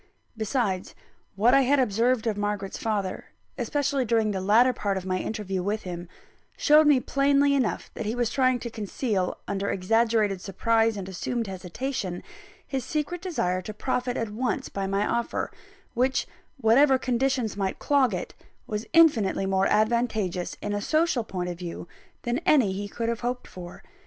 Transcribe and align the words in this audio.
Besides, 0.35 0.95
what 1.35 1.53
I 1.53 1.61
had 1.61 1.79
observed 1.79 2.25
of 2.25 2.35
Margaret's 2.35 2.79
father, 2.79 3.25
especially 3.55 4.03
during 4.03 4.31
the 4.31 4.41
latter 4.41 4.73
part 4.73 4.97
of 4.97 5.05
my 5.05 5.19
interview 5.19 5.61
with 5.61 5.83
him, 5.83 6.07
showed 6.57 6.87
me 6.87 6.99
plainly 6.99 7.53
enough 7.53 7.91
that 7.93 8.07
he 8.07 8.15
was 8.15 8.31
trying 8.31 8.57
to 8.61 8.71
conceal, 8.71 9.37
under 9.47 9.69
exaggerated 9.69 10.41
surprise 10.41 10.97
and 10.97 11.07
assumed 11.07 11.45
hesitation, 11.45 12.23
his 12.65 12.83
secret 12.83 13.21
desire 13.21 13.61
to 13.61 13.75
profit 13.75 14.17
at 14.17 14.31
once 14.31 14.69
by 14.69 14.87
my 14.87 15.05
offer; 15.05 15.51
which, 15.93 16.25
whatever 16.57 16.97
conditions 16.97 17.55
might 17.55 17.77
clog 17.77 18.11
it, 18.11 18.33
was 18.65 18.87
infinitely 18.93 19.45
more 19.45 19.67
advantageous 19.67 20.55
in 20.63 20.73
a 20.73 20.81
social 20.81 21.23
point 21.23 21.47
of 21.47 21.59
view, 21.59 21.87
than 22.23 22.39
any 22.39 22.71
he 22.71 22.87
could 22.87 23.07
have 23.07 23.19
hoped 23.19 23.45
for. 23.47 23.83